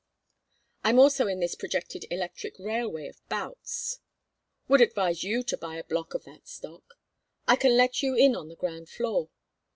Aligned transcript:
I'm 0.83 0.97
also 0.97 1.27
in 1.27 1.41
this 1.41 1.53
projected 1.53 2.07
electric 2.09 2.57
railway 2.57 3.07
of 3.07 3.21
Boutts's 3.29 3.99
would 4.67 4.81
advise 4.81 5.23
you 5.23 5.43
to 5.43 5.55
buy 5.55 5.75
a 5.75 5.83
block 5.83 6.15
of 6.15 6.23
that 6.23 6.47
stock 6.47 6.95
I 7.47 7.55
can 7.55 7.77
let 7.77 8.01
you 8.01 8.15
in 8.15 8.35
on 8.35 8.47
the 8.47 8.55
ground 8.55 8.89
floor. 8.89 9.29